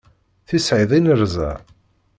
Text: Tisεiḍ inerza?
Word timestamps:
Tisεiḍ 0.47 0.91
inerza? 0.97 1.51